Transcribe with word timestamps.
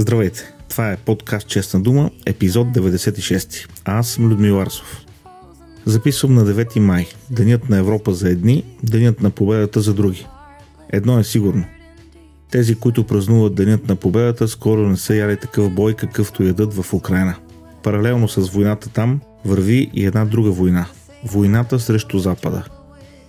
Здравейте! 0.00 0.52
Това 0.68 0.92
е 0.92 0.96
подкаст 0.96 1.48
Честна 1.48 1.80
дума, 1.80 2.10
епизод 2.26 2.68
96. 2.68 3.68
Аз 3.84 4.08
съм 4.08 4.30
Людмил 4.30 4.60
Арсов. 4.60 5.04
Записвам 5.84 6.34
на 6.34 6.44
9 6.44 6.78
май, 6.78 7.06
Денят 7.30 7.68
на 7.68 7.76
Европа 7.76 8.14
за 8.14 8.28
едни, 8.28 8.64
Денят 8.82 9.20
на 9.20 9.30
победата 9.30 9.80
за 9.80 9.94
други. 9.94 10.26
Едно 10.90 11.18
е 11.18 11.24
сигурно. 11.24 11.64
Тези, 12.50 12.74
които 12.74 13.06
празнуват 13.06 13.54
Денят 13.54 13.88
на 13.88 13.96
победата, 13.96 14.48
скоро 14.48 14.88
не 14.88 14.96
са 14.96 15.14
яли 15.14 15.36
такъв 15.36 15.70
бой, 15.70 15.94
какъвто 15.94 16.42
ядат 16.42 16.74
в 16.74 16.94
Украина. 16.94 17.34
Паралелно 17.82 18.28
с 18.28 18.50
войната 18.50 18.88
там, 18.88 19.20
върви 19.44 19.90
и 19.94 20.06
една 20.06 20.24
друга 20.24 20.50
война. 20.50 20.86
Войната 21.24 21.80
срещу 21.80 22.18
Запада. 22.18 22.64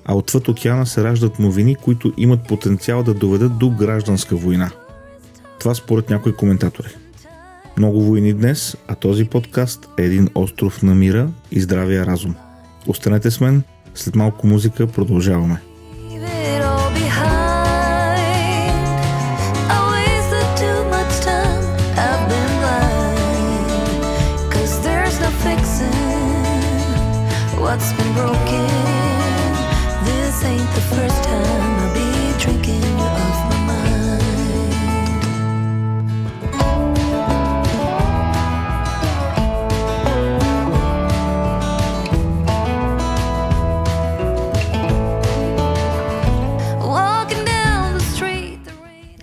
А 0.06 0.16
отвъд 0.16 0.48
океана 0.48 0.86
се 0.86 1.04
раждат 1.04 1.40
новини, 1.40 1.76
които 1.76 2.14
имат 2.18 2.48
потенциал 2.48 3.04
да 3.04 3.14
доведат 3.14 3.58
до 3.58 3.70
гражданска 3.70 4.36
война. 4.36 4.72
Това 5.62 5.76
според 5.76 6.10
някои 6.10 6.36
коментатори. 6.36 6.88
Много 7.78 8.02
войни 8.02 8.34
днес, 8.34 8.78
а 8.88 8.96
този 8.96 9.26
подкаст 9.26 9.90
е 9.98 10.04
един 10.04 10.30
остров 10.36 10.84
на 10.84 10.96
мира 10.96 11.30
и 11.52 11.62
здравия 11.62 12.06
разум. 12.06 12.36
Останете 12.88 13.32
с 13.32 13.42
мен, 13.42 13.64
след 13.96 14.16
малко 14.16 14.48
музика 14.48 14.88
продължаваме. 14.88 15.62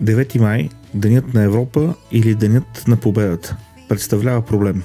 9 0.08 0.38
май, 0.38 0.68
Денят 0.94 1.34
на 1.34 1.42
Европа 1.42 1.94
или 2.12 2.34
Денят 2.34 2.84
на 2.88 2.96
победата, 2.96 3.56
представлява 3.88 4.42
проблем. 4.42 4.82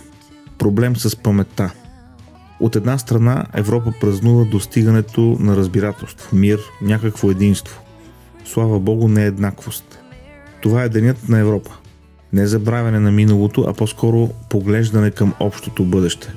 Проблем 0.57 0.95
с 0.95 1.16
паметта– 1.16 1.73
от 2.63 2.75
една 2.75 2.97
страна 2.97 3.45
Европа 3.53 3.94
празнува 4.01 4.45
достигането 4.45 5.38
на 5.39 5.55
разбирателство, 5.55 6.35
мир, 6.35 6.59
някакво 6.81 7.31
единство. 7.31 7.81
Слава 8.45 8.79
Богу, 8.79 9.07
не 9.07 9.23
е 9.23 9.27
еднаквост. 9.27 9.99
Това 10.61 10.83
е 10.83 10.89
денят 10.89 11.29
на 11.29 11.39
Европа. 11.39 11.71
Не 12.33 12.47
забравяне 12.47 12.99
на 12.99 13.11
миналото, 13.11 13.66
а 13.67 13.73
по-скоро 13.73 14.29
поглеждане 14.49 15.11
към 15.11 15.33
общото 15.39 15.85
бъдеще. 15.85 16.33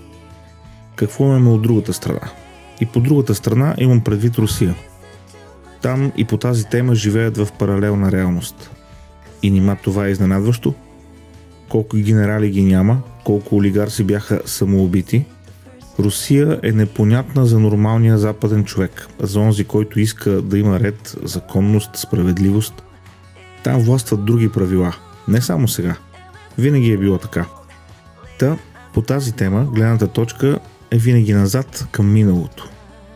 Какво 0.96 1.24
имаме 1.24 1.50
от 1.50 1.62
другата 1.62 1.92
страна? 1.92 2.30
И 2.80 2.86
по 2.86 3.00
другата 3.00 3.34
страна 3.34 3.74
имам 3.78 4.00
предвид 4.00 4.38
Русия. 4.38 4.74
Там 5.82 6.12
и 6.16 6.24
по 6.24 6.36
тази 6.36 6.64
тема 6.64 6.94
живеят 6.94 7.36
в 7.36 7.48
паралелна 7.58 8.12
реалност. 8.12 8.70
И 9.46 9.50
нима 9.50 9.76
това 9.76 10.06
е 10.06 10.10
изненадващо? 10.10 10.74
Колко 11.68 11.96
генерали 11.96 12.50
ги 12.50 12.62
няма, 12.62 13.02
колко 13.24 13.56
олигарси 13.56 14.04
бяха 14.04 14.40
самоубити– 14.44 15.24
Русия 15.98 16.60
е 16.62 16.72
непонятна 16.72 17.46
за 17.46 17.58
нормалния 17.58 18.18
западен 18.18 18.64
човек, 18.64 19.06
за 19.20 19.40
онзи, 19.40 19.64
който 19.64 20.00
иска 20.00 20.30
да 20.30 20.58
има 20.58 20.80
ред, 20.80 21.16
законност, 21.22 21.90
справедливост. 21.96 22.82
Там 23.62 23.80
властват 23.80 24.24
други 24.24 24.52
правила, 24.52 24.94
не 25.28 25.40
само 25.40 25.68
сега. 25.68 25.96
Винаги 26.58 26.92
е 26.92 26.98
било 26.98 27.18
така. 27.18 27.46
Та, 28.38 28.56
по 28.94 29.02
тази 29.02 29.32
тема, 29.32 29.64
гледната 29.74 30.08
точка 30.08 30.58
е 30.90 30.98
винаги 30.98 31.32
назад 31.32 31.88
към 31.90 32.12
миналото. 32.12 32.68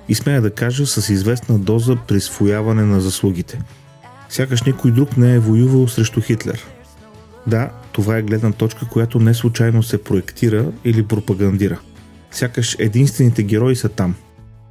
И 0.08 0.14
смея 0.14 0.42
да 0.42 0.50
кажа 0.50 0.86
с 0.86 1.08
известна 1.08 1.58
доза 1.58 1.96
присвояване 1.96 2.82
на 2.82 3.00
заслугите. 3.00 3.60
Сякаш 4.30 4.62
никой 4.62 4.90
друг 4.90 5.16
не 5.16 5.34
е 5.34 5.38
воювал 5.38 5.88
срещу 5.88 6.20
Хитлер. 6.20 6.66
Да, 7.46 7.70
това 7.92 8.16
е 8.16 8.22
гледна 8.22 8.52
точка, 8.52 8.86
която 8.88 9.20
не 9.20 9.34
случайно 9.34 9.82
се 9.82 10.04
проектира 10.04 10.72
или 10.84 11.06
пропагандира– 11.06 11.78
Сякаш 12.30 12.76
единствените 12.78 13.42
герои 13.42 13.76
са 13.76 13.88
там. 13.88 14.14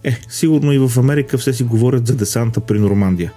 Е, 0.04 0.20
сигурно 0.30 0.74
и 0.74 0.78
в 0.78 1.00
Америка 1.00 1.38
все 1.38 1.54
си 1.54 1.64
говорят 1.64 2.08
за 2.08 2.16
десанта 2.16 2.60
при 2.60 2.80
Нормандия. 2.80 3.34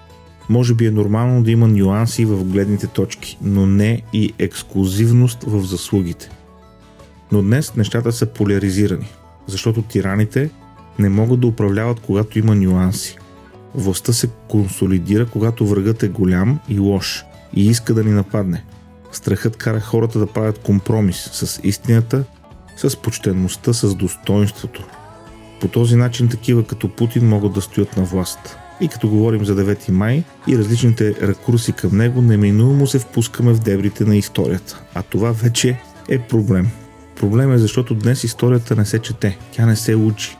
Може 0.48 0.74
би 0.74 0.86
е 0.86 0.90
нормално 0.90 1.42
да 1.42 1.50
има 1.50 1.68
нюанси 1.68 2.24
в 2.24 2.44
гледните 2.44 2.86
точки, 2.86 3.38
но 3.42 3.66
не 3.66 4.02
и 4.12 4.32
ексклюзивност 4.38 5.44
в 5.46 5.64
заслугите. 5.64 6.30
Но 7.32 7.42
днес 7.42 7.74
нещата 7.76 8.12
са 8.12 8.26
поляризирани, 8.26 9.08
защото 9.46 9.82
тираните 9.82 10.50
не 10.98 11.08
могат 11.08 11.40
да 11.40 11.46
управляват 11.46 12.00
когато 12.00 12.38
има 12.38 12.54
нюанси. 12.54 13.18
Властта 13.74 14.12
се 14.12 14.30
консолидира, 14.48 15.26
когато 15.26 15.66
врагът 15.66 16.02
е 16.02 16.08
голям 16.08 16.60
и 16.68 16.78
лош 16.78 17.24
и 17.54 17.66
иска 17.66 17.94
да 17.94 18.04
ни 18.04 18.10
нападне. 18.10 18.64
Страхът 19.12 19.56
кара 19.56 19.80
хората 19.80 20.18
да 20.18 20.26
правят 20.26 20.58
компромис 20.58 21.30
с 21.32 21.60
истината 21.64 22.24
с 22.76 22.96
почтенността, 22.96 23.72
с 23.72 23.94
достоинството. 23.94 24.84
По 25.60 25.68
този 25.68 25.96
начин 25.96 26.28
такива 26.28 26.66
като 26.66 26.88
Путин 26.88 27.28
могат 27.28 27.52
да 27.52 27.60
стоят 27.60 27.96
на 27.96 28.02
власт. 28.02 28.56
И 28.80 28.88
като 28.88 29.08
говорим 29.08 29.44
за 29.44 29.56
9 29.56 29.90
май 29.90 30.24
и 30.48 30.58
различните 30.58 31.14
ракурси 31.22 31.72
към 31.72 31.96
него, 31.96 32.22
неминуемо 32.22 32.86
се 32.86 32.98
впускаме 32.98 33.52
в 33.52 33.58
дебрите 33.58 34.04
на 34.04 34.16
историята. 34.16 34.82
А 34.94 35.02
това 35.02 35.32
вече 35.32 35.80
е 36.08 36.18
проблем. 36.18 36.68
Проблем 37.16 37.52
е 37.52 37.58
защото 37.58 37.94
днес 37.94 38.24
историята 38.24 38.76
не 38.76 38.84
се 38.84 38.98
чете, 38.98 39.38
тя 39.52 39.66
не 39.66 39.76
се 39.76 39.94
учи. 39.94 40.36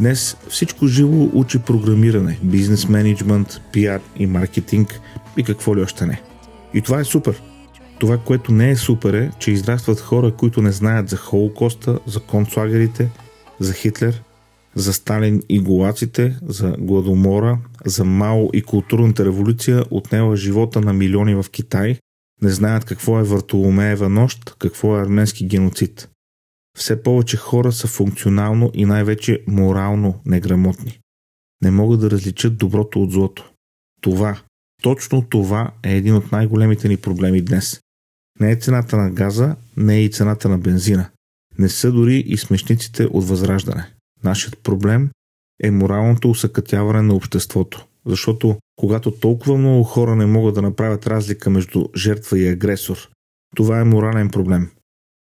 Днес 0.00 0.36
всичко 0.48 0.86
живо 0.86 1.28
учи 1.32 1.58
програмиране, 1.58 2.38
бизнес 2.42 2.88
менеджмент, 2.88 3.60
пиар 3.72 4.00
и 4.16 4.26
маркетинг 4.26 5.00
и 5.36 5.44
какво 5.44 5.76
ли 5.76 5.82
още 5.82 6.06
не. 6.06 6.22
И 6.74 6.82
това 6.82 7.00
е 7.00 7.04
супер. 7.04 7.42
Това, 7.98 8.18
което 8.18 8.52
не 8.52 8.70
е 8.70 8.76
супер 8.76 9.14
е, 9.14 9.30
че 9.38 9.50
израстват 9.50 10.00
хора, 10.00 10.34
които 10.34 10.62
не 10.62 10.72
знаят 10.72 11.08
за 11.08 11.16
Холокоста, 11.16 11.98
за 12.06 12.20
концлагерите, 12.20 13.10
за 13.60 13.72
Хитлер, 13.72 14.22
за 14.74 14.92
Сталин 14.92 15.42
и 15.48 15.60
голаците, 15.60 16.36
за 16.48 16.74
гладомора, 16.78 17.58
за 17.84 18.04
Мао 18.04 18.48
и 18.52 18.62
културната 18.62 19.24
революция 19.24 19.84
отнела 19.90 20.36
живота 20.36 20.80
на 20.80 20.92
милиони 20.92 21.34
в 21.34 21.46
Китай, 21.50 21.98
не 22.42 22.50
знаят 22.50 22.84
какво 22.84 23.20
е 23.20 23.22
Вартоломеева 23.22 24.08
нощ, 24.08 24.54
какво 24.58 24.96
е 24.96 25.02
арменски 25.02 25.46
геноцид. 25.46 26.08
Все 26.78 27.02
повече 27.02 27.36
хора 27.36 27.72
са 27.72 27.86
функционално 27.86 28.70
и 28.74 28.84
най-вече 28.84 29.44
морално 29.46 30.20
неграмотни. 30.26 31.00
Не 31.62 31.70
могат 31.70 32.00
да 32.00 32.10
различат 32.10 32.56
доброто 32.56 33.02
от 33.02 33.12
злото. 33.12 33.52
Това, 34.00 34.38
точно 34.82 35.22
това 35.22 35.70
е 35.82 35.96
един 35.96 36.14
от 36.14 36.32
най-големите 36.32 36.88
ни 36.88 36.96
проблеми 36.96 37.42
днес. 37.42 37.80
Не 38.40 38.52
е 38.52 38.56
цената 38.56 38.96
на 38.96 39.10
газа, 39.10 39.56
не 39.76 39.96
е 39.96 40.04
и 40.04 40.10
цената 40.10 40.48
на 40.48 40.58
бензина. 40.58 41.10
Не 41.58 41.68
са 41.68 41.92
дори 41.92 42.18
и 42.18 42.36
смешниците 42.36 43.04
от 43.04 43.28
възраждане. 43.28 43.92
Нашият 44.24 44.58
проблем 44.58 45.10
е 45.62 45.70
моралното 45.70 46.30
усъкътяване 46.30 47.02
на 47.02 47.14
обществото. 47.14 47.86
Защото 48.06 48.56
когато 48.76 49.10
толкова 49.10 49.58
много 49.58 49.84
хора 49.84 50.16
не 50.16 50.26
могат 50.26 50.54
да 50.54 50.62
направят 50.62 51.06
разлика 51.06 51.50
между 51.50 51.84
жертва 51.96 52.38
и 52.38 52.48
агресор, 52.48 53.08
това 53.56 53.80
е 53.80 53.84
морален 53.84 54.30
проблем. 54.30 54.70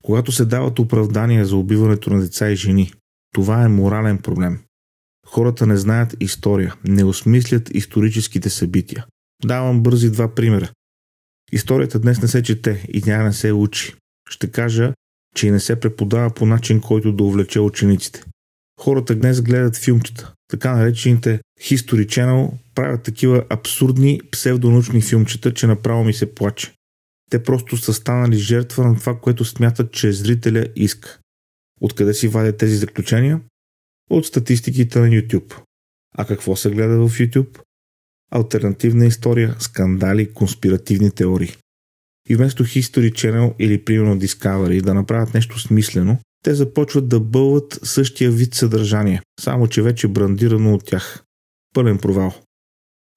Когато 0.03 0.31
се 0.31 0.45
дават 0.45 0.79
оправдания 0.79 1.45
за 1.45 1.55
убиването 1.55 2.09
на 2.09 2.21
деца 2.21 2.51
и 2.51 2.55
жени, 2.55 2.93
това 3.33 3.63
е 3.63 3.67
морален 3.67 4.17
проблем. 4.17 4.59
Хората 5.27 5.67
не 5.67 5.77
знаят 5.77 6.15
история, 6.19 6.75
не 6.87 7.03
осмислят 7.03 7.69
историческите 7.75 8.49
събития. 8.49 9.05
Давам 9.45 9.83
бързи 9.83 10.11
два 10.11 10.35
примера. 10.35 10.71
Историята 11.51 11.99
днес 11.99 12.21
не 12.21 12.27
се 12.27 12.43
чете 12.43 12.85
и 12.89 13.01
тя 13.01 13.23
не 13.23 13.33
се 13.33 13.51
учи. 13.51 13.95
Ще 14.29 14.51
кажа, 14.51 14.93
че 15.35 15.47
и 15.47 15.51
не 15.51 15.59
се 15.59 15.79
преподава 15.79 16.29
по 16.29 16.45
начин, 16.45 16.81
който 16.81 17.13
да 17.13 17.23
увлече 17.23 17.59
учениците. 17.59 18.23
Хората 18.79 19.15
днес 19.15 19.41
гледат 19.41 19.77
филмчета. 19.77 20.33
Така 20.47 20.75
наречените 20.75 21.39
History 21.61 22.05
Channel 22.05 22.51
правят 22.75 23.03
такива 23.03 23.45
абсурдни 23.49 24.21
псевдонаучни 24.31 25.01
филмчета, 25.01 25.53
че 25.53 25.67
направо 25.67 26.03
ми 26.03 26.13
се 26.13 26.35
плаче. 26.35 26.73
Те 27.33 27.43
просто 27.43 27.77
са 27.77 27.93
станали 27.93 28.37
жертва 28.37 28.87
на 28.87 28.95
това, 28.95 29.19
което 29.19 29.45
смятат, 29.45 29.91
че 29.91 30.11
зрителя 30.11 30.67
иска. 30.75 31.19
Откъде 31.81 32.13
си 32.13 32.27
вадят 32.27 32.57
тези 32.57 32.75
заключения? 32.75 33.41
От 34.09 34.25
статистиките 34.25 34.99
на 34.99 35.07
YouTube. 35.07 35.55
А 36.17 36.25
какво 36.25 36.55
се 36.55 36.69
гледа 36.69 37.07
в 37.07 37.09
YouTube? 37.09 37.59
альтернативна 38.31 39.05
история, 39.05 39.55
скандали, 39.59 40.33
конспиративни 40.33 41.11
теории. 41.11 41.57
И 42.29 42.35
вместо 42.35 42.65
History 42.65 43.11
Channel 43.11 43.55
или 43.59 43.85
примерно 43.85 44.19
Discovery 44.19 44.81
да 44.81 44.93
направят 44.93 45.33
нещо 45.33 45.59
смислено, 45.59 46.17
те 46.43 46.55
започват 46.55 47.07
да 47.07 47.19
бълват 47.19 47.79
същия 47.83 48.31
вид 48.31 48.53
съдържание, 48.53 49.21
само 49.39 49.67
че 49.67 49.81
вече 49.81 50.07
брандирано 50.07 50.73
от 50.73 50.85
тях. 50.85 51.23
Пълен 51.75 51.97
провал. 51.97 52.33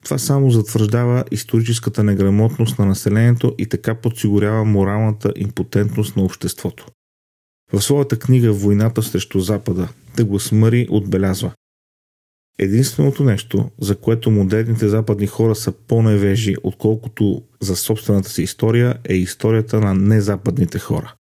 Това 0.04 0.18
само 0.18 0.50
затвърждава 0.50 1.24
историческата 1.30 2.04
неграмотност 2.04 2.78
на 2.78 2.86
населението 2.86 3.54
и 3.58 3.66
така 3.66 3.94
подсигурява 3.94 4.64
моралната 4.64 5.32
импотентност 5.36 6.16
на 6.16 6.22
обществото. 6.22 6.86
В 7.72 7.82
своята 7.82 8.18
книга 8.18 8.52
Войната 8.52 9.02
срещу 9.02 9.40
Запада 9.40 9.88
Дъглас 10.16 10.52
Мъри 10.52 10.86
отбелязва 10.90 11.52
Единственото 12.58 13.24
нещо, 13.24 13.70
за 13.80 13.96
което 13.96 14.30
модерните 14.30 14.88
западни 14.88 15.26
хора 15.26 15.54
са 15.54 15.72
по-невежи, 15.72 16.56
отколкото 16.62 17.42
за 17.60 17.76
собствената 17.76 18.30
си 18.30 18.42
история, 18.42 18.98
е 19.04 19.14
историята 19.14 19.80
на 19.80 19.94
незападните 19.94 20.78
хора. 20.78 21.14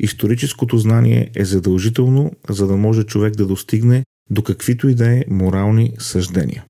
Историческото 0.00 0.78
знание 0.78 1.30
е 1.34 1.44
задължително, 1.44 2.32
за 2.48 2.66
да 2.66 2.76
може 2.76 3.04
човек 3.04 3.36
да 3.36 3.46
достигне 3.46 4.04
до 4.30 4.42
каквито 4.42 4.88
и 4.88 4.94
да 4.94 5.12
е 5.12 5.24
морални 5.28 5.92
съждения. 5.98 6.64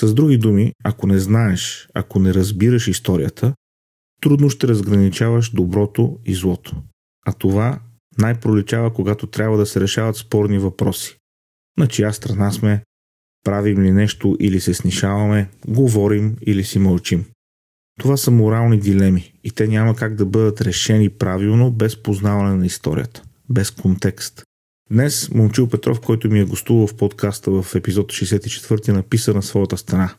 С 0.00 0.14
други 0.14 0.38
думи, 0.38 0.72
ако 0.84 1.06
не 1.06 1.18
знаеш, 1.18 1.88
ако 1.94 2.18
не 2.18 2.34
разбираш 2.34 2.88
историята, 2.88 3.54
трудно 4.20 4.50
ще 4.50 4.68
разграничаваш 4.68 5.50
доброто 5.50 6.18
и 6.24 6.34
злото. 6.34 6.76
А 7.26 7.32
това 7.32 7.80
най-проличава, 8.18 8.92
когато 8.92 9.26
трябва 9.26 9.58
да 9.58 9.66
се 9.66 9.80
решават 9.80 10.16
спорни 10.16 10.58
въпроси. 10.58 11.16
На 11.78 11.86
чия 11.86 12.12
страна 12.12 12.52
сме, 12.52 12.82
правим 13.44 13.82
ли 13.82 13.92
нещо 13.92 14.36
или 14.40 14.60
се 14.60 14.74
снишаваме, 14.74 15.50
говорим 15.68 16.36
или 16.46 16.64
си 16.64 16.78
мълчим. 16.78 17.24
Това 18.00 18.16
са 18.16 18.30
морални 18.30 18.80
дилеми 18.80 19.32
и 19.44 19.50
те 19.50 19.68
няма 19.68 19.96
как 19.96 20.14
да 20.14 20.26
бъдат 20.26 20.60
решени 20.60 21.08
правилно 21.08 21.70
без 21.70 22.02
познаване 22.02 22.56
на 22.56 22.66
историята, 22.66 23.22
без 23.50 23.70
контекст. 23.70 24.47
Днес 24.90 25.30
Момчил 25.30 25.68
Петров, 25.68 26.00
който 26.00 26.30
ми 26.30 26.40
е 26.40 26.44
гостувал 26.44 26.86
в 26.86 26.94
подкаста 26.94 27.50
в 27.50 27.74
епизод 27.74 28.12
64, 28.12 28.92
написа 28.92 29.34
на 29.34 29.42
своята 29.42 29.76
страна. 29.76 30.14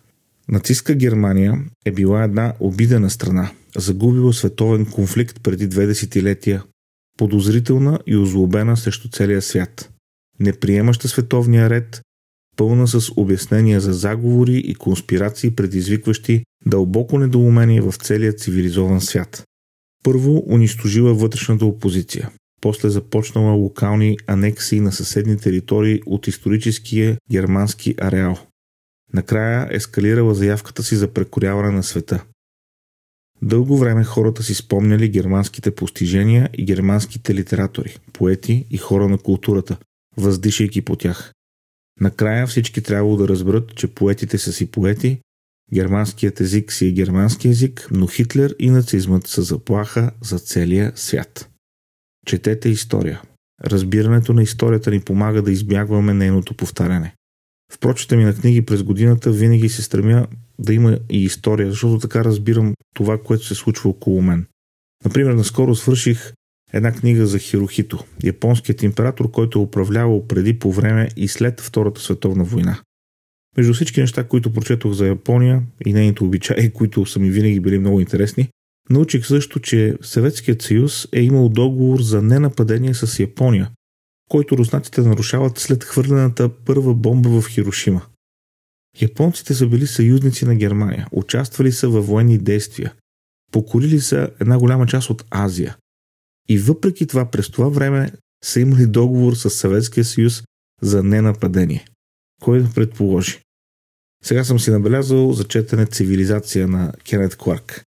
Нацистска 0.48 0.96
Германия 0.96 1.54
е 1.86 1.92
била 1.92 2.24
една 2.24 2.54
обидена 2.60 3.10
страна, 3.10 3.52
загубила 3.78 4.34
световен 4.34 4.86
конфликт 4.86 5.44
преди 5.44 5.68
две 5.68 5.86
десетилетия, 5.86 6.64
подозрителна 7.18 8.00
и 8.08 8.18
озлобена 8.18 8.78
срещу 8.78 9.10
целия 9.10 9.42
свят, 9.42 9.90
неприемаща 10.40 11.08
световния 11.08 11.70
ред, 11.70 12.02
пълна 12.58 12.88
с 12.88 13.12
обяснения 13.16 13.82
за 13.82 13.94
заговори 13.94 14.58
и 14.58 14.76
конспирации, 14.76 15.56
предизвикващи 15.56 16.44
дълбоко 16.66 17.20
недоумение 17.20 17.82
в 17.82 17.94
целия 17.94 18.34
цивилизован 18.34 19.02
свят. 19.02 19.44
Първо 20.04 20.44
унищожила 20.48 21.14
вътрешната 21.14 21.66
опозиция, 21.66 22.30
после 22.62 22.90
започнала 22.90 23.52
локални 23.52 24.18
анексии 24.28 24.80
на 24.80 24.92
съседни 24.92 25.38
територии 25.38 26.02
от 26.06 26.28
историческия 26.28 27.18
германски 27.32 27.96
ареал. 27.98 28.38
Накрая 29.14 29.68
ескалирала 29.72 30.34
заявката 30.36 30.84
си 30.84 30.96
за 30.96 31.08
прекоряване 31.08 31.72
на 31.72 31.84
света. 31.84 32.24
Дълго 33.42 33.78
време 33.78 34.04
хората 34.04 34.44
си 34.44 34.54
спомняли 34.54 35.10
германските 35.10 35.72
постижения 35.72 36.50
и 36.54 36.66
германските 36.66 37.36
литератори, 37.36 37.98
поети 38.14 38.66
и 38.70 38.78
хора 38.78 39.08
на 39.08 39.18
културата, 39.18 39.78
въздишайки 40.18 40.82
по 40.82 40.96
тях. 40.96 41.34
Накрая 42.00 42.48
всички 42.48 42.82
трябвало 42.82 43.18
да 43.18 43.28
разберат, 43.28 43.76
че 43.76 43.88
поетите 43.88 44.38
са 44.38 44.54
си 44.54 44.72
поети, 44.72 45.20
германският 45.74 46.40
език 46.40 46.74
си 46.74 46.88
е 46.88 46.92
германски 46.92 47.48
език, 47.48 47.88
но 47.92 48.08
Хитлер 48.08 48.56
и 48.60 48.70
нацизмът 48.70 49.28
са 49.28 49.42
заплаха 49.42 50.12
за 50.22 50.40
целия 50.40 50.92
свят. 50.96 51.50
Четете 52.30 52.70
история. 52.70 53.22
Разбирането 53.66 54.34
на 54.34 54.44
историята 54.44 54.92
ни 54.92 55.00
помага 55.02 55.42
да 55.42 55.52
избягваме 55.52 56.14
нейното 56.14 56.54
повтаряне. 56.54 57.14
В 57.74 57.80
прочета 57.80 58.18
ми 58.18 58.24
на 58.24 58.36
книги 58.36 58.66
през 58.66 58.84
годината 58.84 59.32
винаги 59.32 59.70
се 59.70 59.82
стремя 59.84 60.28
да 60.60 60.74
има 60.74 61.00
и 61.10 61.24
история, 61.24 61.70
защото 61.70 62.00
така 62.00 62.24
разбирам 62.24 62.74
това, 62.96 63.18
което 63.18 63.46
се 63.46 63.56
случва 63.56 63.90
около 63.90 64.22
мен. 64.22 64.46
Например, 65.06 65.34
наскоро 65.34 65.76
свърших 65.76 66.34
една 66.74 66.92
книга 66.92 67.26
за 67.26 67.40
Хирохито, 67.40 68.04
японският 68.24 68.84
император, 68.84 69.32
който 69.32 69.60
е 69.60 69.62
управлявал 69.62 70.28
преди, 70.28 70.60
по 70.60 70.72
време 70.72 71.10
и 71.16 71.28
след 71.28 71.62
Втората 71.62 72.02
световна 72.02 72.44
война. 72.44 72.80
Между 73.58 73.74
всички 73.74 74.02
неща, 74.02 74.24
които 74.24 74.54
прочетох 74.54 74.94
за 74.94 75.08
Япония 75.08 75.64
и 75.86 75.94
нейните 75.94 76.24
обичаи, 76.24 76.72
които 76.72 77.06
са 77.06 77.20
ми 77.20 77.32
винаги 77.32 77.60
били 77.60 77.80
много 77.80 78.00
интересни, 78.00 78.50
научих 78.90 79.26
също, 79.26 79.60
че 79.60 79.98
Съветският 80.02 80.62
съюз 80.62 81.08
е 81.14 81.22
имал 81.22 81.50
договор 81.50 82.02
за 82.02 82.22
ненападение 82.22 82.94
с 82.94 83.20
Япония, 83.20 83.72
който 84.30 84.58
руснаците 84.58 85.02
нарушават 85.02 85.58
след 85.58 85.84
хвърлената 85.84 86.50
първа 86.50 86.94
бомба 86.96 87.42
в 87.42 87.48
Хирошима. 87.48 88.02
Японците 89.02 89.54
са 89.54 89.68
били 89.68 89.88
съюзници 89.88 90.46
на 90.46 90.56
Германия, 90.56 91.08
участвали 91.12 91.72
са 91.72 91.90
във 91.90 92.08
военни 92.08 92.38
действия, 92.38 92.94
покорили 93.52 94.00
са 94.00 94.30
една 94.40 94.60
голяма 94.60 94.88
част 94.88 95.10
от 95.10 95.26
Азия. 95.32 95.78
И 96.50 96.58
въпреки 96.58 97.08
това, 97.08 97.32
през 97.32 97.50
това 97.50 97.70
време 97.70 98.12
са 98.44 98.60
имали 98.60 98.88
договор 98.88 99.34
с 99.34 99.50
Съветския 99.50 100.06
съюз 100.06 100.44
за 100.82 101.04
ненападение. 101.04 101.86
Кой 102.42 102.62
да 102.62 102.74
предположи? 102.74 103.40
Сега 104.24 104.44
съм 104.44 104.60
си 104.60 104.72
набелязал 104.72 105.34
за 105.34 105.44
четене 105.44 105.86
Цивилизация 105.86 106.68
на 106.68 106.94
Кенет 107.04 107.36
Кларк. 107.36 107.84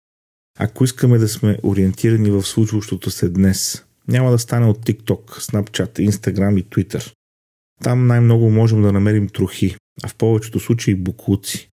Ако 0.62 0.84
искаме 0.84 1.18
да 1.18 1.28
сме 1.28 1.58
ориентирани 1.64 2.32
в 2.32 2.44
случващото 2.44 3.12
се 3.12 3.30
днес, 3.30 3.86
няма 4.08 4.32
да 4.32 4.40
стане 4.40 4.66
от 4.66 4.86
TikTok, 4.86 5.26
Snapchat, 5.30 6.10
Instagram 6.10 6.60
и 6.60 6.66
Twitter. 6.66 7.14
Там 7.84 8.08
най-много 8.08 8.50
можем 8.50 8.82
да 8.82 8.92
намерим 8.92 9.30
трохи, 9.30 9.76
а 10.04 10.08
в 10.08 10.16
повечето 10.16 10.60
случаи 10.60 10.96
буклуци. 10.96 11.70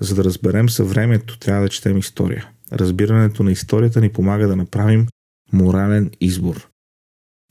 За 0.00 0.14
да 0.14 0.24
разберем 0.24 0.68
съвремето, 0.68 1.38
трябва 1.38 1.62
да 1.62 1.68
четем 1.68 1.98
история. 1.98 2.48
Разбирането 2.72 3.42
на 3.42 3.52
историята 3.52 4.00
ни 4.00 4.08
помага 4.08 4.48
да 4.48 4.56
направим 4.56 5.06
морален 5.52 6.10
избор. 6.20 6.68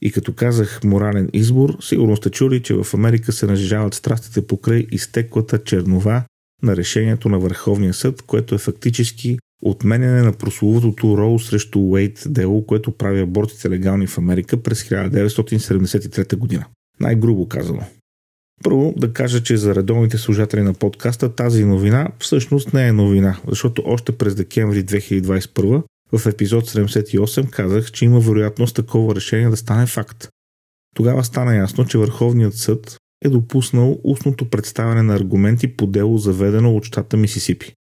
И 0.01 0.11
като 0.11 0.33
казах 0.33 0.83
морален 0.83 1.29
избор, 1.33 1.77
сигурно 1.81 2.15
сте 2.15 2.29
чули, 2.29 2.63
че 2.63 2.73
в 2.73 2.87
Америка 2.93 3.31
се 3.31 3.45
нажижават 3.45 3.93
страстите 3.93 4.47
покрай 4.47 4.87
изтеклата 4.91 5.63
чернова 5.63 6.23
на 6.63 6.75
решението 6.75 7.29
на 7.29 7.39
Върховния 7.39 7.93
съд, 7.93 8.21
което 8.21 8.55
е 8.55 8.57
фактически 8.57 9.37
отменяне 9.63 10.21
на 10.21 10.33
прословутото 10.33 11.17
Роу 11.17 11.39
срещу 11.39 11.79
Уейт 11.79 12.23
дело, 12.27 12.65
което 12.65 12.91
прави 12.91 13.21
абортите 13.21 13.69
легални 13.69 14.07
в 14.07 14.17
Америка 14.17 14.63
през 14.63 14.83
1973 14.83 16.35
година. 16.35 16.65
Най-грубо 16.99 17.47
казано. 17.47 17.81
Първо 18.63 18.93
да 18.97 19.13
кажа, 19.13 19.43
че 19.43 19.57
за 19.57 19.75
редовните 19.75 20.17
служатели 20.17 20.61
на 20.61 20.73
подкаста 20.73 21.35
тази 21.35 21.65
новина 21.65 22.07
всъщност 22.19 22.73
не 22.73 22.87
е 22.87 22.91
новина, 22.91 23.37
защото 23.47 23.83
още 23.85 24.11
през 24.11 24.35
декември 24.35 24.85
2021 24.85 25.83
в 26.13 26.25
епизод 26.25 26.69
78 26.69 27.49
казах, 27.49 27.91
че 27.91 28.05
има 28.05 28.19
вероятност 28.19 28.75
такова 28.75 29.15
решение 29.15 29.49
да 29.49 29.57
стане 29.57 29.85
факт. 29.85 30.27
Тогава 30.95 31.23
стана 31.23 31.55
ясно, 31.55 31.85
че 31.85 31.97
Върховният 31.97 32.53
съд 32.53 32.97
е 33.25 33.29
допуснал 33.29 33.99
устното 34.03 34.49
представяне 34.49 35.03
на 35.03 35.15
аргументи 35.15 35.67
по 35.77 35.87
дело 35.87 36.17
заведено 36.17 36.75
от 36.75 36.83
щата 36.83 37.17
Мисисипи. 37.17 37.73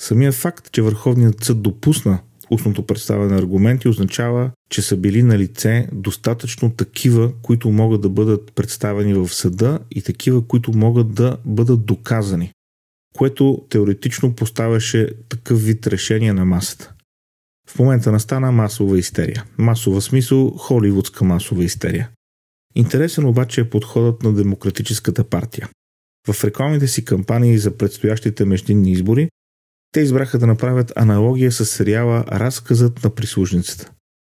Самия 0.00 0.32
факт, 0.32 0.72
че 0.72 0.82
Върховният 0.82 1.44
съд 1.44 1.62
допусна 1.62 2.18
устното 2.50 2.86
представяне 2.86 3.32
на 3.32 3.38
аргументи 3.38 3.88
означава, 3.88 4.50
че 4.70 4.82
са 4.82 4.96
били 4.96 5.22
на 5.22 5.38
лице 5.38 5.88
достатъчно 5.92 6.70
такива, 6.70 7.32
които 7.42 7.70
могат 7.70 8.00
да 8.00 8.08
бъдат 8.08 8.52
представени 8.54 9.14
в 9.14 9.28
съда 9.28 9.78
и 9.90 10.02
такива, 10.02 10.46
които 10.46 10.72
могат 10.72 11.14
да 11.14 11.36
бъдат 11.44 11.86
доказани, 11.86 12.52
което 13.16 13.66
теоретично 13.68 14.34
поставяше 14.34 15.08
такъв 15.28 15.64
вид 15.64 15.86
решение 15.86 16.32
на 16.32 16.44
масата. 16.44 16.92
В 17.68 17.78
момента 17.78 18.12
настана 18.12 18.52
масова 18.52 18.98
истерия. 18.98 19.44
Масова 19.58 20.00
смисъл 20.00 20.50
холивудска 20.50 21.24
масова 21.24 21.64
истерия. 21.64 22.10
Интересен 22.74 23.24
обаче 23.24 23.60
е 23.60 23.70
подходът 23.70 24.22
на 24.22 24.32
Демократическата 24.32 25.24
партия. 25.24 25.68
В 26.28 26.44
рекламните 26.44 26.88
си 26.88 27.04
кампании 27.04 27.58
за 27.58 27.76
предстоящите 27.76 28.44
междинни 28.44 28.92
избори 28.92 29.28
те 29.92 30.00
избраха 30.00 30.38
да 30.38 30.46
направят 30.46 30.92
аналогия 30.96 31.52
с 31.52 31.66
сериала 31.66 32.24
Разказът 32.32 33.04
на 33.04 33.10
прислужницата. 33.10 33.90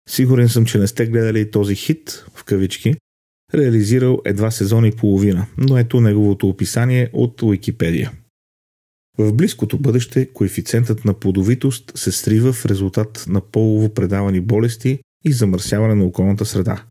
Сигурен 0.09 0.49
съм, 0.49 0.65
че 0.65 0.79
не 0.79 0.87
сте 0.87 1.05
гледали 1.05 1.51
този 1.51 1.75
хит, 1.75 2.25
в 2.35 2.43
кавички, 2.43 2.95
реализирал 3.53 4.21
едва 4.25 4.51
сезон 4.51 4.85
и 4.85 4.91
половина, 4.91 5.47
но 5.57 5.77
ето 5.77 6.01
неговото 6.01 6.49
описание 6.49 7.09
от 7.13 7.41
Уикипедия. 7.41 8.11
В 9.17 9.33
близкото 9.33 9.77
бъдеще 9.77 10.33
коефициентът 10.33 11.05
на 11.05 11.13
плодовитост 11.13 11.91
се 11.95 12.11
срива 12.11 12.53
в 12.53 12.65
резултат 12.65 13.25
на 13.27 13.41
полово 13.41 13.93
предавани 13.93 14.39
болести 14.39 14.99
и 15.25 15.31
замърсяване 15.31 15.95
на 15.95 16.05
околната 16.05 16.45
среда. 16.45 16.83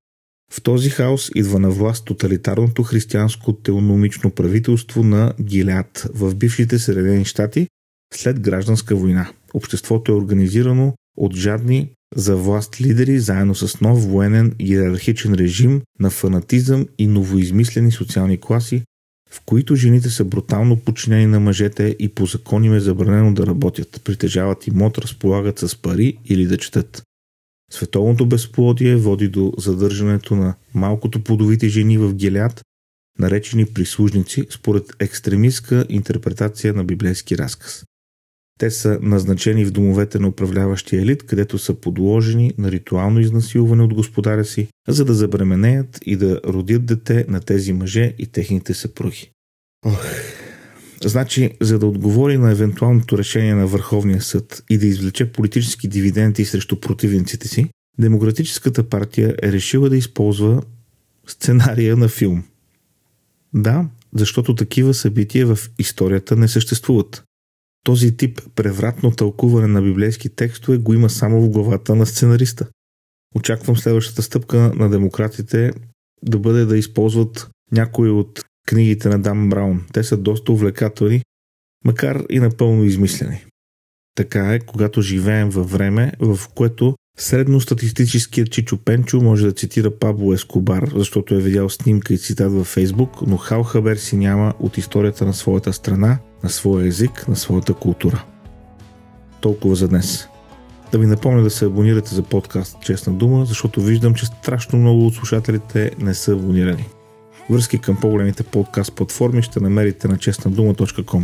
В 0.52 0.62
този 0.62 0.90
хаос 0.90 1.30
идва 1.35 1.59
на 1.59 1.71
власт 1.71 2.04
тоталитарното 2.04 2.83
християнско 2.83 3.52
теономично 3.52 4.30
правителство 4.30 5.02
на 5.02 5.35
Гилеад 5.40 6.06
в 6.14 6.35
бившите 6.35 6.78
Съединени 6.78 7.25
щати 7.25 7.68
след 8.16 8.40
гражданска 8.40 8.97
война. 8.97 9.30
Обществото 9.54 10.12
е 10.12 10.14
организирано 10.14 10.94
от 11.16 11.37
жадни 11.37 11.90
за 12.16 12.37
власт 12.37 12.80
лидери, 12.80 13.18
заедно 13.18 13.54
с 13.54 13.80
нов 13.80 14.04
военен 14.04 14.54
иерархичен 14.59 15.35
режим 15.35 15.83
на 16.00 16.11
фанатизъм 16.11 16.87
и 16.99 17.06
новоизмислени 17.06 17.92
социални 17.92 18.40
класи, 18.40 18.83
в 19.30 19.40
които 19.40 19.76
жените 19.76 20.11
са 20.11 20.25
брутално 20.25 20.80
подчинени 20.80 21.26
на 21.26 21.40
мъжете 21.40 21.97
и 21.99 22.09
по 22.09 22.26
закон 22.26 22.64
им 22.64 22.75
е 22.75 22.80
забранено 22.80 23.35
да 23.35 23.47
работят, 23.47 24.00
притежават 24.04 24.66
имот, 24.66 24.99
разполагат 24.99 25.59
с 25.59 25.76
пари 25.83 26.18
или 26.25 26.47
да 26.47 26.59
четат. 26.59 27.02
Световното 27.73 28.26
безплодие 28.26 28.97
води 28.97 29.28
до 29.28 29.52
задържането 29.59 30.37
на 30.37 30.54
малкото 30.75 31.25
плодовити 31.25 31.68
жени 31.68 31.99
в 31.99 32.14
Гелят, 32.14 32.62
наречени 33.18 33.66
прислужници, 33.66 34.47
според 34.50 34.92
екстремистска 35.00 35.87
интерпретация 35.88 36.75
на 36.75 36.85
библейски 36.85 37.38
разказ. 37.38 37.85
Те 38.58 38.70
са 38.70 38.99
назначени 39.02 39.64
в 39.64 39.70
домовете 39.70 40.18
на 40.18 40.28
управляващия 40.28 41.02
елит, 41.02 41.23
където 41.23 41.58
са 41.58 41.75
подложени 41.75 42.52
на 42.58 42.70
ритуално 42.70 43.20
изнасилване 43.20 43.82
от 43.82 43.94
господаря 43.94 44.44
си, 44.44 44.68
за 44.88 45.04
да 45.04 45.14
забременеят 45.14 46.00
и 46.06 46.16
да 46.16 46.40
родят 46.46 46.87
дете 46.87 47.26
на 47.28 47.40
тези 47.40 47.73
мъже 47.73 48.14
и 48.18 48.26
техните 48.26 48.75
съпруги. 48.75 49.30
Ох. 49.87 50.04
Значи, 51.04 51.50
за 51.61 51.78
да 51.78 51.87
отговори 51.87 52.38
на 52.38 52.50
евентуалното 52.50 53.18
решение 53.18 53.54
на 53.54 53.66
Върховния 53.66 54.23
съд 54.23 54.64
и 54.70 54.78
да 54.78 54.87
извлече 54.87 55.32
политически 55.32 55.88
дивиденти 55.88 56.44
срещу 56.44 56.80
противниците 56.80 57.49
си, 57.49 57.68
Демократическата 57.99 58.88
партия 58.88 59.37
е 59.42 59.52
решила 59.52 59.90
да 59.90 59.96
използва 59.96 60.62
сценария 61.26 61.96
на 61.96 62.08
филм. 62.08 62.44
Да, 63.54 63.88
защото 64.14 64.54
такива 64.54 64.94
събития 64.94 65.46
в 65.46 65.58
историята 65.78 66.37
не 66.37 66.49
съществуват. 66.49 67.25
Този 67.85 68.17
тип 68.17 68.41
превратно 68.55 69.11
тълкуване 69.11 69.67
на 69.67 69.83
библейски 69.83 70.29
текстове 70.29 70.79
го 70.79 70.95
има 70.95 71.11
само 71.11 71.41
в 71.41 71.50
главата 71.50 71.95
на 71.95 72.07
сценариста. 72.07 72.67
Очаквам 73.35 73.76
следващата 73.76 74.23
стъпка 74.23 74.73
на 74.75 74.91
демократите 74.91 75.73
да 76.23 76.38
бъде 76.38 76.64
да 76.64 76.79
използват 76.79 77.50
някои 77.73 78.11
от 78.11 78.45
книгите 78.67 79.09
на 79.09 79.19
Дан 79.19 79.49
Браун. 79.49 79.85
Те 79.93 80.05
са 80.05 80.17
доста 80.17 80.53
увлекателни, 80.53 81.23
макар 81.85 82.25
и 82.31 82.38
напълно 82.38 82.85
измислени. 82.85 83.45
Така 84.14 84.55
е, 84.55 84.61
когато 84.61 85.03
живеем 85.03 85.50
във 85.50 85.71
време, 85.71 86.12
в 86.21 86.38
което 86.55 86.95
Средностатистическият 87.19 88.50
Чичо 88.50 88.79
Пенчо 88.79 89.21
може 89.21 89.47
да 89.47 89.53
цитира 89.53 89.99
Пабло 89.99 90.33
Ескобар, 90.33 90.91
защото 90.95 91.35
е 91.35 91.41
видял 91.41 91.69
снимка 91.69 92.14
и 92.14 92.19
цитат 92.19 92.53
във 92.53 92.67
Фейсбук, 92.67 93.26
но 93.26 93.37
Хал 93.37 93.62
Хабер 93.62 93.97
си 93.97 94.17
няма 94.17 94.55
от 94.59 94.79
историята 94.79 95.26
на 95.26 95.35
своята 95.35 95.73
страна, 95.73 96.19
на 96.44 96.50
своя 96.50 96.86
език, 96.86 97.28
на 97.28 97.36
своята 97.36 97.74
култура. 97.74 98.24
Толкова 99.40 99.74
за 99.74 99.88
днес. 99.88 100.28
Да 100.92 100.98
ви 100.98 101.06
напомня 101.06 101.42
да 101.42 101.50
се 101.50 101.64
абонирате 101.64 102.14
за 102.14 102.22
подкаст 102.22 102.80
Честна 102.80 103.12
дума, 103.12 103.44
защото 103.44 103.80
виждам, 103.80 104.14
че 104.14 104.26
страшно 104.26 104.78
много 104.78 105.06
от 105.06 105.14
слушателите 105.14 105.90
не 105.98 106.14
са 106.14 106.32
абонирани. 106.32 106.88
Връзки 107.50 107.78
към 107.78 107.96
по-големите 107.96 108.42
подкаст 108.42 108.92
платформи 108.92 109.42
ще 109.42 109.60
намерите 109.60 110.08
на 110.08 110.18
честнадума.com. 110.18 111.22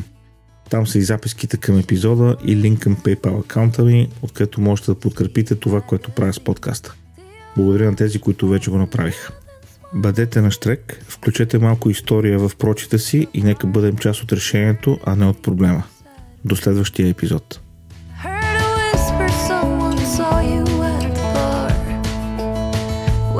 Там 0.71 0.87
са 0.87 0.99
и 0.99 1.03
записките 1.03 1.57
към 1.57 1.79
епизода 1.79 2.37
и 2.45 2.57
линк 2.57 2.81
към 2.81 2.97
PayPal 2.97 3.41
акаунта 3.41 3.85
ми, 3.85 4.09
откъдето 4.23 4.61
можете 4.61 4.91
да 4.91 4.99
подкрепите 4.99 5.55
това, 5.55 5.81
което 5.81 6.11
правя 6.11 6.33
с 6.33 6.41
подкаста. 6.41 6.95
Благодаря 7.57 7.91
на 7.91 7.97
тези, 7.97 8.19
които 8.21 8.49
вече 8.49 8.71
го 8.71 8.79
направиха. 8.79 9.33
Бъдете 9.95 10.41
на 10.41 10.51
штрек, 10.51 11.05
включете 11.09 11.59
малко 11.59 11.91
история 11.91 12.39
в 12.39 12.57
прочите 12.57 12.99
си 12.99 13.27
и 13.35 13.43
нека 13.43 13.67
бъдем 13.67 13.97
част 13.97 14.23
от 14.23 14.33
решението, 14.33 14.99
а 15.05 15.17
не 15.17 15.27
от 15.27 15.43
проблема. 15.43 15.83
До 16.45 16.57
следващия 16.57 17.09
епизод. 17.09 17.61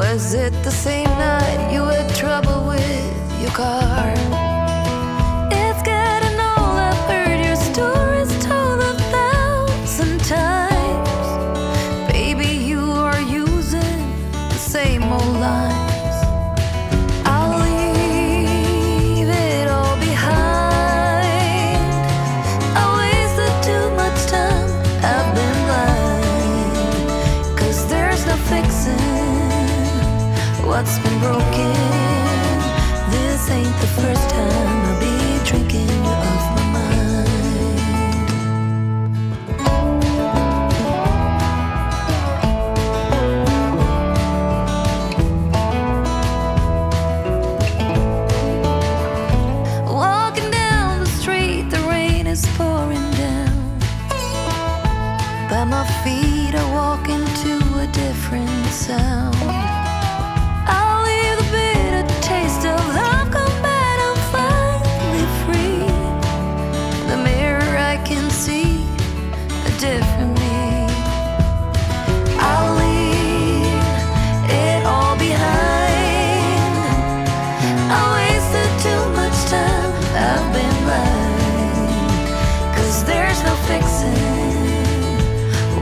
Was 0.01 0.35
it 0.47 0.55
the 0.69 0.75
same 0.87 1.13
night 1.29 1.70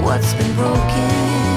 what's 0.08 0.32
been 0.32 0.54
broken. 0.54 1.47